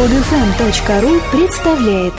Podfm.ru 0.00 1.20
представляет 1.30 2.14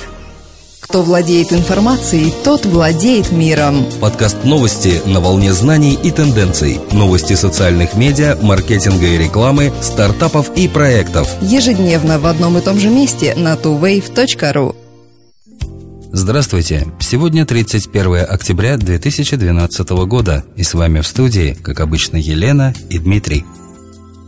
Кто 0.81 1.01
владеет 1.01 1.51
информацией, 1.51 2.31
тот 2.43 2.63
владеет 2.63 3.31
миром. 3.31 3.87
Подкаст 3.99 4.43
новости 4.43 5.01
на 5.07 5.19
волне 5.19 5.51
знаний 5.51 5.95
и 5.95 6.11
тенденций. 6.11 6.79
Новости 6.91 7.33
социальных 7.33 7.95
медиа, 7.95 8.37
маркетинга 8.39 9.07
и 9.07 9.17
рекламы, 9.17 9.73
стартапов 9.81 10.55
и 10.55 10.67
проектов. 10.67 11.27
Ежедневно 11.41 12.19
в 12.19 12.27
одном 12.27 12.59
и 12.59 12.61
том 12.61 12.77
же 12.77 12.87
месте 12.87 13.33
на 13.33 13.55
tuwave.ru. 13.55 14.75
Здравствуйте! 16.11 16.85
Сегодня 16.99 17.47
31 17.47 18.27
октября 18.29 18.77
2012 18.77 19.89
года, 20.05 20.45
и 20.55 20.61
с 20.61 20.75
вами 20.75 21.01
в 21.01 21.07
студии, 21.07 21.57
как 21.63 21.79
обычно, 21.79 22.17
Елена 22.17 22.75
и 22.91 22.99
Дмитрий. 22.99 23.43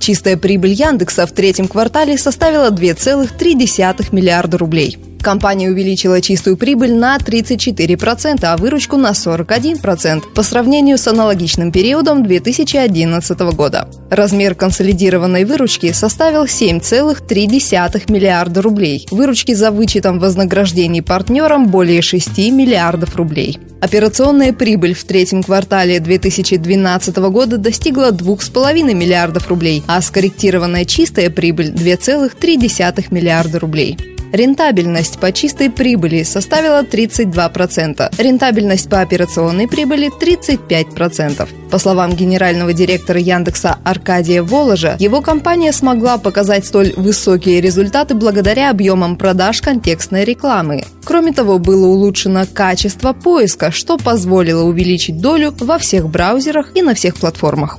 Чистая 0.03 0.35
прибыль 0.35 0.73
Яндекса 0.73 1.25
в 1.25 1.31
третьем 1.31 1.69
квартале 1.69 2.17
составила 2.17 2.69
2,3 2.71 4.09
миллиарда 4.11 4.57
рублей. 4.57 4.97
Компания 5.23 5.69
увеличила 5.69 6.19
чистую 6.19 6.57
прибыль 6.57 6.93
на 6.93 7.17
34%, 7.17 8.43
а 8.43 8.57
выручку 8.57 8.97
на 8.97 9.11
41% 9.11 10.33
по 10.35 10.43
сравнению 10.43 10.97
с 10.97 11.07
аналогичным 11.07 11.71
периодом 11.71 12.23
2011 12.23 13.39
года. 13.55 13.87
Размер 14.09 14.53
консолидированной 14.53 15.45
выручки 15.45 15.93
составил 15.93 16.43
7,3 16.43 18.11
миллиарда 18.11 18.61
рублей. 18.61 19.07
Выручки 19.11 19.53
за 19.53 19.71
вычетом 19.71 20.19
вознаграждений 20.19 21.01
партнерам 21.01 21.69
более 21.69 22.01
6 22.01 22.37
миллиардов 22.51 23.15
рублей. 23.15 23.59
Операционная 23.79 24.51
прибыль 24.51 24.93
в 24.93 25.05
третьем 25.05 25.41
квартале 25.41 26.01
2012 26.01 27.15
года 27.17 27.57
достигла 27.57 28.11
2,5 28.11 28.93
миллиардов 28.93 29.47
рублей, 29.47 29.83
а 29.87 30.01
скорректированная 30.01 30.83
чистая 30.83 31.29
прибыль 31.29 31.71
2,3 31.71 33.07
миллиарда 33.11 33.59
рублей. 33.59 33.97
Рентабельность 34.33 35.19
по 35.19 35.31
чистой 35.31 35.69
прибыли 35.69 36.23
составила 36.23 36.81
32%, 36.81 38.15
рентабельность 38.17 38.89
по 38.89 38.99
операционной 38.99 39.67
прибыли 39.67 40.09
35%. 40.09 41.47
По 41.69 41.77
словам 41.77 42.15
генерального 42.15 42.73
директора 42.73 43.19
Яндекса 43.19 43.77
Аркадия 43.83 44.41
Воложа, 44.41 44.95
его 44.97 45.21
компания 45.21 45.71
смогла 45.71 46.17
показать 46.17 46.65
столь 46.65 46.93
высокие 46.97 47.61
результаты 47.61 48.15
благодаря 48.15 48.71
объемам 48.71 49.17
продаж 49.17 49.61
контекстной 49.61 50.23
рекламы. 50.23 50.83
Кроме 51.05 51.31
того, 51.31 51.59
было 51.59 51.85
улучшено 51.85 52.45
качество 52.51 53.13
поиска, 53.13 53.69
что 53.69 53.97
позволило 53.97 54.63
увеличить 54.63 55.21
долю 55.21 55.53
во 55.59 55.77
всех 55.77 56.09
браузерах 56.09 56.71
и 56.73 56.81
на 56.81 56.95
всех 56.95 57.17
платформах. 57.17 57.77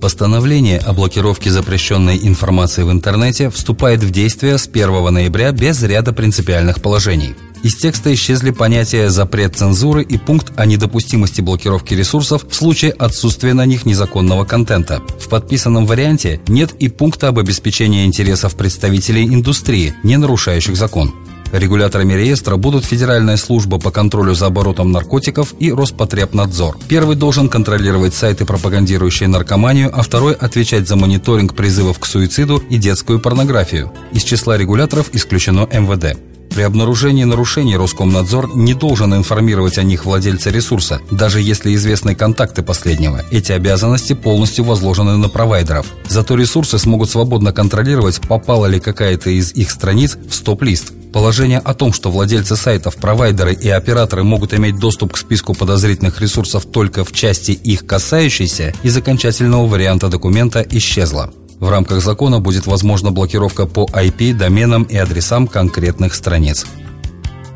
Постановление 0.00 0.78
о 0.78 0.94
блокировке 0.94 1.50
запрещенной 1.50 2.18
информации 2.22 2.84
в 2.84 2.90
интернете 2.90 3.50
вступает 3.50 4.02
в 4.02 4.10
действие 4.10 4.56
с 4.56 4.66
1 4.66 5.12
ноября 5.12 5.52
без 5.52 5.82
ряда 5.82 6.14
принципиальных 6.14 6.80
положений. 6.80 7.34
Из 7.62 7.76
текста 7.76 8.14
исчезли 8.14 8.50
понятия 8.50 9.10
«запрет 9.10 9.56
цензуры» 9.56 10.02
и 10.02 10.16
пункт 10.16 10.54
о 10.56 10.64
недопустимости 10.64 11.42
блокировки 11.42 11.92
ресурсов 11.92 12.46
в 12.48 12.54
случае 12.54 12.92
отсутствия 12.92 13.52
на 13.52 13.66
них 13.66 13.84
незаконного 13.84 14.46
контента. 14.46 15.02
В 15.18 15.28
подписанном 15.28 15.84
варианте 15.84 16.40
нет 16.48 16.72
и 16.78 16.88
пункта 16.88 17.28
об 17.28 17.38
обеспечении 17.38 18.06
интересов 18.06 18.54
представителей 18.54 19.26
индустрии, 19.26 19.92
не 20.02 20.16
нарушающих 20.16 20.76
закон. 20.76 21.12
Регуляторами 21.52 22.14
реестра 22.14 22.56
будут 22.56 22.84
Федеральная 22.84 23.36
служба 23.36 23.78
по 23.78 23.90
контролю 23.90 24.34
за 24.34 24.46
оборотом 24.46 24.92
наркотиков 24.92 25.54
и 25.58 25.72
Роспотребнадзор. 25.72 26.78
Первый 26.88 27.16
должен 27.16 27.48
контролировать 27.48 28.14
сайты, 28.14 28.44
пропагандирующие 28.44 29.28
наркоманию, 29.28 29.90
а 29.92 30.02
второй 30.02 30.34
отвечать 30.34 30.86
за 30.86 30.96
мониторинг 30.96 31.54
призывов 31.54 31.98
к 31.98 32.06
суициду 32.06 32.62
и 32.70 32.76
детскую 32.76 33.20
порнографию. 33.20 33.92
Из 34.12 34.22
числа 34.22 34.56
регуляторов 34.56 35.10
исключено 35.12 35.68
МВД. 35.72 36.16
При 36.50 36.62
обнаружении 36.62 37.22
нарушений 37.22 37.76
Роскомнадзор 37.76 38.56
не 38.56 38.74
должен 38.74 39.14
информировать 39.14 39.78
о 39.78 39.84
них 39.84 40.04
владельца 40.04 40.50
ресурса, 40.50 41.00
даже 41.10 41.40
если 41.40 41.74
известны 41.74 42.16
контакты 42.16 42.62
последнего. 42.62 43.24
Эти 43.30 43.52
обязанности 43.52 44.14
полностью 44.14 44.64
возложены 44.64 45.16
на 45.16 45.28
провайдеров. 45.28 45.86
Зато 46.08 46.34
ресурсы 46.34 46.78
смогут 46.78 47.08
свободно 47.08 47.52
контролировать, 47.52 48.20
попала 48.20 48.66
ли 48.66 48.80
какая-то 48.80 49.30
из 49.30 49.52
их 49.52 49.70
страниц 49.70 50.18
в 50.28 50.34
стоп-лист. 50.34 50.92
Положение 51.12 51.58
о 51.58 51.74
том, 51.74 51.92
что 51.92 52.10
владельцы 52.10 52.54
сайтов, 52.54 52.96
провайдеры 52.96 53.52
и 53.52 53.68
операторы 53.68 54.22
могут 54.22 54.54
иметь 54.54 54.78
доступ 54.78 55.14
к 55.14 55.18
списку 55.18 55.54
подозрительных 55.54 56.20
ресурсов 56.20 56.66
только 56.66 57.04
в 57.04 57.12
части 57.12 57.50
их 57.50 57.84
касающейся, 57.84 58.72
из 58.84 58.96
окончательного 58.96 59.66
варианта 59.66 60.08
документа 60.08 60.64
исчезло. 60.70 61.32
В 61.58 61.68
рамках 61.68 62.00
закона 62.00 62.40
будет 62.40 62.66
возможна 62.66 63.10
блокировка 63.10 63.66
по 63.66 63.86
IP, 63.86 64.34
доменам 64.34 64.84
и 64.84 64.96
адресам 64.96 65.46
конкретных 65.46 66.14
страниц. 66.14 66.64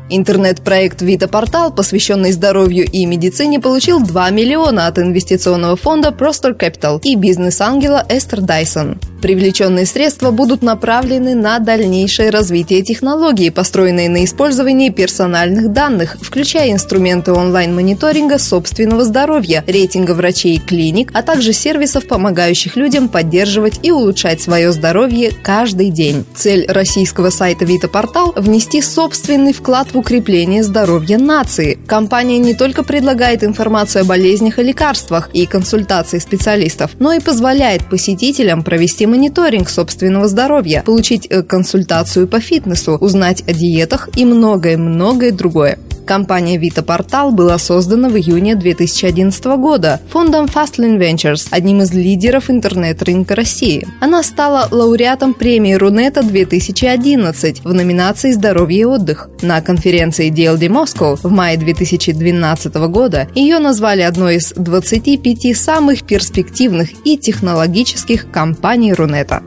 Интернет-проект 0.09 1.01
«Вита 1.01 1.27
Портал», 1.27 1.73
посвященный 1.73 2.31
здоровью 2.31 2.85
и 2.85 3.05
медицине, 3.07 3.59
получил 3.59 4.05
2 4.05 4.29
миллиона 4.29 4.85
от 4.85 4.99
инвестиционного 4.99 5.75
фонда 5.75 6.09
Prostor 6.09 6.55
Capital 6.55 6.99
и 7.01 7.15
бизнес-ангела 7.15 8.05
Эстер 8.07 8.41
Дайсон. 8.41 8.99
Привлеченные 9.25 9.87
средства 9.87 10.29
будут 10.29 10.61
направлены 10.61 11.33
на 11.33 11.57
дальнейшее 11.57 12.29
развитие 12.29 12.83
технологий, 12.83 13.49
построенной 13.49 14.07
на 14.07 14.23
использовании 14.23 14.91
персональных 14.91 15.73
данных, 15.73 16.17
включая 16.21 16.71
инструменты 16.71 17.33
онлайн-мониторинга 17.33 18.37
собственного 18.37 19.03
здоровья, 19.03 19.63
рейтинга 19.65 20.11
врачей 20.11 20.57
и 20.57 20.59
клиник, 20.59 21.09
а 21.15 21.23
также 21.23 21.53
сервисов, 21.53 22.07
помогающих 22.07 22.75
людям 22.75 23.09
поддерживать 23.09 23.79
и 23.81 23.89
улучшать 23.89 24.41
свое 24.41 24.71
здоровье 24.71 25.31
каждый 25.41 25.89
день. 25.89 26.23
Цель 26.35 26.67
российского 26.67 27.31
сайта 27.31 27.65
Вита 27.65 27.87
Портал– 27.87 28.31
внести 28.35 28.79
собственный 28.79 29.53
вклад 29.53 29.91
в 29.91 29.97
укрепление 29.97 30.61
здоровья 30.61 31.17
нации. 31.17 31.79
Компания 31.87 32.37
не 32.37 32.53
только 32.53 32.83
предлагает 32.83 33.43
информацию 33.43 34.03
о 34.03 34.05
болезнях 34.05 34.59
и 34.59 34.61
лекарствах 34.61 35.31
и 35.33 35.47
консультации 35.47 36.19
специалистов, 36.19 36.91
но 36.99 37.11
и 37.11 37.19
позволяет 37.19 37.89
посетителям 37.89 38.61
провести 38.61 39.07
мониторинг 39.15 39.69
собственного 39.69 40.27
здоровья, 40.27 40.83
получить 40.85 41.27
э, 41.29 41.41
консультацию 41.41 42.27
по 42.27 42.39
фитнесу, 42.39 42.97
узнать 42.97 43.43
о 43.47 43.53
диетах 43.53 44.09
и 44.15 44.25
многое-многое 44.25 45.31
другое. 45.31 45.79
Компания 46.05 46.57
Vita 46.57 46.85
Portal 46.85 47.31
была 47.31 47.57
создана 47.57 48.09
в 48.09 48.17
июне 48.17 48.55
2011 48.55 49.43
года 49.57 49.99
фондом 50.09 50.45
Fastlane 50.45 50.99
Ventures, 50.99 51.47
одним 51.49 51.81
из 51.81 51.91
лидеров 51.93 52.49
интернет-рынка 52.49 53.35
России. 53.35 53.87
Она 53.99 54.21
стала 54.23 54.67
лауреатом 54.69 55.33
премии 55.33 55.73
Рунета 55.73 56.21
2011 56.21 57.63
в 57.63 57.73
номинации 57.73 58.31
«Здоровье 58.31 58.81
и 58.81 58.85
отдых». 58.85 59.29
На 59.41 59.61
конференции 59.61 60.31
DLD 60.31 60.67
Moscow 60.67 61.17
в 61.21 61.31
мае 61.31 61.57
2012 61.57 62.75
года 62.75 63.27
ее 63.33 63.59
назвали 63.59 64.01
одной 64.01 64.35
из 64.35 64.53
25 64.55 65.57
самых 65.57 66.03
перспективных 66.03 66.89
и 67.03 67.17
технологических 67.17 68.29
компаний 68.31 68.93
Рунета. 68.93 69.41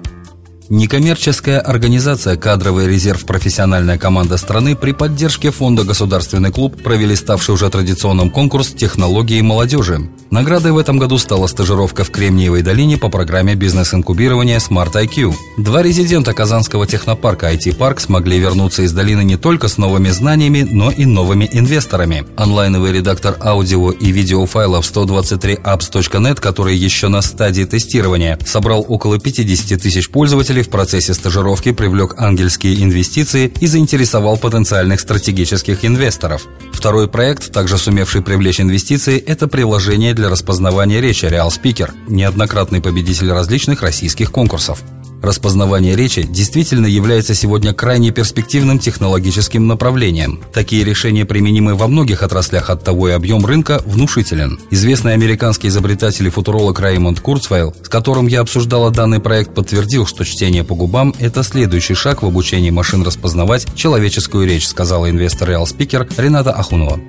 Некоммерческая 0.71 1.61
организация 1.61 2.37
«Кадровый 2.37 2.89
резерв. 2.89 3.25
Профессиональная 3.25 3.97
команда 3.97 4.37
страны» 4.37 4.77
при 4.77 4.93
поддержке 4.93 5.51
фонда 5.51 5.83
«Государственный 5.83 6.53
клуб» 6.53 6.83
провели 6.83 7.17
ставший 7.17 7.55
уже 7.55 7.71
традиционным 7.71 8.29
конкурс 8.29 8.69
«Технологии 8.69 9.41
молодежи». 9.41 10.11
Наградой 10.31 10.73
в 10.73 10.79
этом 10.79 10.99
году 10.99 11.17
стала 11.17 11.47
стажировка 11.47 12.05
в 12.05 12.11
Кремниевой 12.11 12.61
долине 12.61 12.99
по 12.99 13.09
программе 13.09 13.55
бизнес-инкубирования 13.55 14.59
Smart 14.59 14.93
IQ. 14.93 15.33
Два 15.57 15.83
резидента 15.83 16.35
Казанского 16.35 16.87
технопарка 16.87 17.51
IT-парк 17.51 17.99
смогли 18.01 18.39
вернуться 18.39 18.83
из 18.83 18.93
долины 18.93 19.25
не 19.25 19.39
только 19.39 19.69
с 19.69 19.79
новыми 19.79 20.11
знаниями, 20.11 20.69
но 20.71 20.91
и 20.91 21.07
новыми 21.07 21.49
инвесторами. 21.51 22.27
Онлайновый 22.37 22.93
редактор 22.93 23.39
аудио 23.41 23.91
и 23.91 24.11
видеофайлов 24.11 24.85
123apps.net, 24.85 26.35
который 26.35 26.77
еще 26.77 27.09
на 27.09 27.23
стадии 27.23 27.65
тестирования, 27.65 28.39
собрал 28.45 28.85
около 28.87 29.19
50 29.19 29.81
тысяч 29.81 30.11
пользователей 30.11 30.58
в 30.63 30.71
процессе 30.71 31.15
стажировки 31.15 31.73
привлек 31.73 32.15
ангельские 32.19 32.83
инвестиции 32.83 33.53
и 33.61 33.67
заинтересовал 33.67 34.37
потенциальных 34.37 35.01
стратегических 35.01 35.85
инвесторов. 35.85 36.47
Второй 36.73 37.09
проект, 37.09 37.53
также 37.53 37.79
сумевший 37.79 38.23
привлечь 38.23 38.61
инвестиции, 38.61 39.19
это 39.19 39.49
приложение 39.49 40.15
для 40.15 40.29
распознавания 40.29 41.01
речи 41.01 41.25
Real 41.25 41.49
Speaker, 41.49 41.93
неоднократный 42.07 42.81
победитель 42.81 43.31
различных 43.31 43.83
российских 43.83 44.31
конкурсов. 44.31 44.83
Распознавание 45.23 45.97
речи 45.97 46.23
действительно 46.23 46.87
является 46.87 47.35
сегодня 47.35 47.75
крайне 47.75 48.11
перспективным 48.11 48.79
технологическим 48.79 49.67
направлением. 49.67 50.41
Такие 50.53 50.85
решения 50.85 51.25
применимы 51.25 51.75
во 51.75 51.89
многих 51.89 52.23
отраслях, 52.23 52.71
от 52.71 52.85
того 52.85 53.09
и 53.09 53.13
объем 53.13 53.45
рынка 53.45 53.83
внушителен. 53.85 54.61
Известный 54.71 55.15
американский 55.15 55.69
изобретатель 55.69 56.27
и 56.27 56.31
футуролог 56.31 56.79
Раймонд 56.81 57.21
Курцвейл, 57.21 57.75
с 57.83 57.89
которым 57.89 58.27
я 58.27 58.41
обсуждала 58.41 58.91
данный 58.91 59.21
проект, 59.21 59.55
подтвердил, 59.55 60.07
что 60.07 60.25
чтение 60.25 60.65
по 60.65 60.75
губам– 60.75 61.15
это 61.19 61.43
следующий 61.43 61.95
шаг 61.95 62.23
в 62.23 62.27
обучении 62.27 62.71
машин 62.71 63.03
распознавать 63.03 63.67
человеческую 63.75 64.47
речь, 64.47 64.67
сказала 64.67 65.11
инвестор 65.11 65.51
Real 65.51 65.65
Speaker 65.65 66.09
Рената 66.17 66.53
Ахунова. 66.53 67.01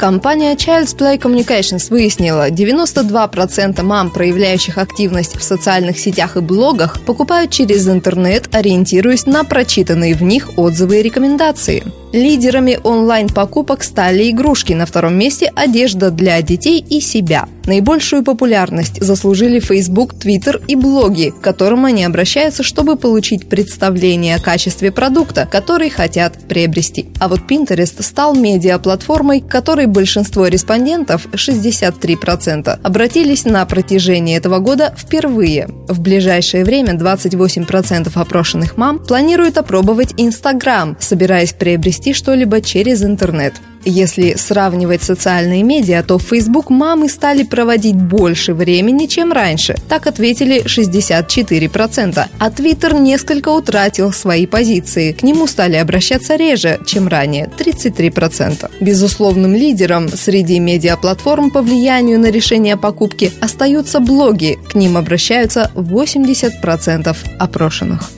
Компания 0.00 0.54
Child's 0.54 0.96
Play 0.96 1.18
Communications 1.18 1.90
выяснила, 1.90 2.50
92% 2.50 3.82
мам, 3.82 4.10
проявляющих 4.10 4.78
активность 4.78 5.36
в 5.36 5.42
социальных 5.42 5.98
сетях 5.98 6.38
и 6.38 6.40
блогах, 6.40 7.02
покупают 7.02 7.50
через 7.50 7.86
интернет, 7.86 8.48
ориентируясь 8.54 9.26
на 9.26 9.44
прочитанные 9.44 10.14
в 10.14 10.22
них 10.22 10.56
отзывы 10.56 11.00
и 11.00 11.02
рекомендации. 11.02 11.84
Лидерами 12.12 12.76
онлайн-покупок 12.82 13.84
стали 13.84 14.30
игрушки, 14.30 14.72
на 14.72 14.84
втором 14.84 15.16
месте 15.16 15.52
одежда 15.54 16.10
для 16.10 16.42
детей 16.42 16.84
и 16.88 17.00
себя. 17.00 17.48
Наибольшую 17.66 18.24
популярность 18.24 19.00
заслужили 19.00 19.60
Facebook, 19.60 20.14
Twitter 20.14 20.60
и 20.66 20.74
блоги, 20.74 21.30
к 21.30 21.40
которым 21.40 21.84
они 21.84 22.02
обращаются, 22.02 22.64
чтобы 22.64 22.96
получить 22.96 23.48
представление 23.48 24.34
о 24.34 24.40
качестве 24.40 24.90
продукта, 24.90 25.46
который 25.48 25.88
хотят 25.88 26.36
приобрести. 26.48 27.06
А 27.20 27.28
вот 27.28 27.42
Pinterest 27.48 28.02
стал 28.02 28.34
медиаплатформой, 28.34 29.40
к 29.40 29.46
которой 29.46 29.86
большинство 29.86 30.48
респондентов, 30.48 31.28
63%, 31.32 32.80
обратились 32.82 33.44
на 33.44 33.64
протяжении 33.66 34.36
этого 34.36 34.58
года 34.58 34.92
впервые. 34.98 35.68
В 35.86 36.00
ближайшее 36.00 36.64
время 36.64 36.94
28% 36.94 38.10
опрошенных 38.14 38.76
мам 38.76 38.98
планируют 38.98 39.58
опробовать 39.58 40.14
Instagram, 40.16 40.96
собираясь 40.98 41.52
приобрести 41.52 41.99
что-либо 42.12 42.60
через 42.60 43.02
интернет. 43.02 43.54
Если 43.84 44.34
сравнивать 44.34 45.02
социальные 45.02 45.62
медиа, 45.62 46.02
то 46.02 46.18
в 46.18 46.22
Facebook 46.22 46.68
мамы 46.68 47.08
стали 47.08 47.44
проводить 47.44 47.96
больше 47.96 48.52
времени, 48.52 49.06
чем 49.06 49.32
раньше. 49.32 49.74
Так 49.88 50.06
ответили 50.06 50.62
64%. 50.64 52.26
А 52.38 52.50
Twitter 52.50 53.00
несколько 53.00 53.48
утратил 53.48 54.12
свои 54.12 54.46
позиции. 54.46 55.12
К 55.12 55.22
нему 55.22 55.46
стали 55.46 55.76
обращаться 55.76 56.36
реже, 56.36 56.78
чем 56.86 57.08
ранее– 57.08 57.50
33%. 57.58 58.70
Безусловным 58.80 59.54
лидером 59.54 60.08
среди 60.08 60.58
медиаплатформ 60.58 61.50
по 61.50 61.62
влиянию 61.62 62.20
на 62.20 62.30
решение 62.30 62.76
покупки 62.76 63.32
остаются 63.40 64.00
блоги. 64.00 64.58
К 64.70 64.74
ним 64.74 64.98
обращаются 64.98 65.70
80% 65.74 67.16
опрошенных. 67.38 68.10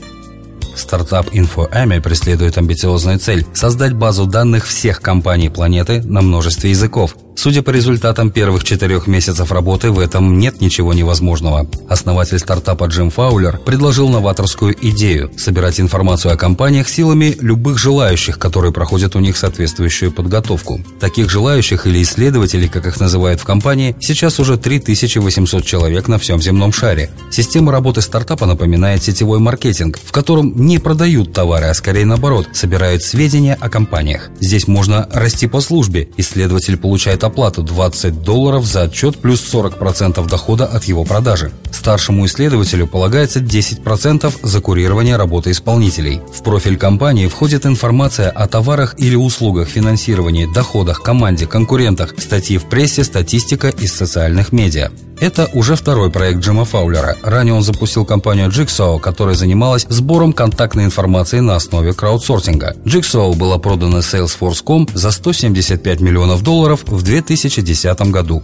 Стартап 0.74 1.28
InfoAmi 1.28 2.00
преследует 2.00 2.58
амбициозную 2.58 3.18
цель– 3.18 3.46
создать 3.54 3.94
базу 3.94 4.26
данных 4.26 4.66
всех 4.66 5.00
компаний 5.00 5.48
планеты 5.48 6.02
на 6.02 6.22
множестве 6.22 6.70
языков– 6.70 7.16
Судя 7.42 7.62
по 7.62 7.70
результатам 7.70 8.30
первых 8.30 8.62
четырех 8.62 9.08
месяцев 9.08 9.50
работы, 9.50 9.90
в 9.90 9.98
этом 9.98 10.38
нет 10.38 10.60
ничего 10.60 10.94
невозможного. 10.94 11.68
Основатель 11.88 12.38
стартапа 12.38 12.84
Джим 12.84 13.10
Фаулер 13.10 13.58
предложил 13.58 14.08
новаторскую 14.08 14.76
идею– 14.80 15.28
собирать 15.36 15.80
информацию 15.80 16.32
о 16.32 16.36
компаниях 16.36 16.88
силами 16.88 17.36
любых 17.40 17.78
желающих, 17.78 18.38
которые 18.38 18.72
проходят 18.72 19.16
у 19.16 19.18
них 19.18 19.36
соответствующую 19.36 20.12
подготовку. 20.12 20.80
Таких 21.00 21.30
желающих 21.30 21.86
или 21.86 22.02
исследователей, 22.02 22.68
как 22.68 22.86
их 22.86 23.00
называют 23.00 23.40
в 23.40 23.44
компании, 23.44 23.96
сейчас 23.98 24.38
уже 24.38 24.56
3800 24.56 25.64
человек 25.64 26.06
на 26.06 26.18
всем 26.18 26.40
земном 26.40 26.72
шаре. 26.72 27.10
Система 27.30 27.72
работы 27.72 28.02
стартапа 28.02 28.46
напоминает 28.46 29.02
сетевой 29.02 29.40
маркетинг, 29.40 29.98
в 29.98 30.12
котором 30.12 30.61
не 30.62 30.78
продают 30.78 31.32
товары, 31.32 31.66
а 31.66 31.74
скорее 31.74 32.06
наоборот, 32.06 32.48
собирают 32.52 33.02
сведения 33.02 33.56
о 33.60 33.68
компаниях. 33.68 34.30
Здесь 34.40 34.66
можно 34.68 35.08
расти 35.12 35.46
по 35.46 35.60
службе, 35.60 36.08
исследователь 36.16 36.76
получает 36.76 37.24
оплату 37.24 37.62
20 37.62 38.22
долларов 38.22 38.64
за 38.64 38.82
отчет 38.82 39.18
плюс 39.18 39.42
40% 39.52 40.26
дохода 40.28 40.66
от 40.66 40.84
его 40.84 41.04
продажи. 41.04 41.52
Старшему 41.72 42.26
исследователю 42.26 42.86
полагается 42.86 43.40
10% 43.40 44.32
за 44.42 44.60
курирование 44.60 45.16
работы 45.16 45.50
исполнителей. 45.50 46.20
В 46.32 46.42
профиль 46.42 46.76
компании 46.76 47.26
входит 47.26 47.66
информация 47.66 48.30
о 48.30 48.46
товарах 48.46 48.94
или 48.98 49.16
услугах, 49.16 49.68
финансировании, 49.68 50.48
доходах, 50.52 51.02
команде, 51.02 51.46
конкурентах, 51.46 52.14
статьи 52.18 52.58
в 52.58 52.66
прессе, 52.66 53.02
статистика 53.02 53.68
из 53.68 53.92
социальных 53.92 54.52
медиа. 54.52 54.90
Это 55.22 55.48
уже 55.52 55.76
второй 55.76 56.10
проект 56.10 56.40
Джима 56.40 56.64
Фаулера. 56.64 57.16
Ранее 57.22 57.54
он 57.54 57.62
запустил 57.62 58.04
компанию 58.04 58.48
Jigsaw, 58.48 58.98
которая 58.98 59.36
занималась 59.36 59.86
сбором 59.88 60.32
контактной 60.32 60.84
информации 60.84 61.38
на 61.38 61.54
основе 61.54 61.92
краудсорсинга. 61.92 62.74
Jigsaw 62.84 63.32
была 63.36 63.58
продана 63.58 63.98
Salesforce.com 63.98 64.88
за 64.92 65.12
175 65.12 66.00
миллионов 66.00 66.42
долларов 66.42 66.82
в 66.84 67.04
2010 67.04 68.00
году. 68.10 68.42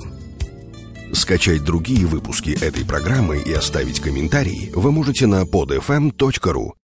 Скачать 1.12 1.64
другие 1.64 2.06
выпуски 2.06 2.50
этой 2.50 2.84
программы 2.84 3.38
и 3.38 3.52
оставить 3.52 3.98
комментарии 3.98 4.70
вы 4.72 4.92
можете 4.92 5.26
на 5.26 5.42
podfm.ru. 5.42 6.74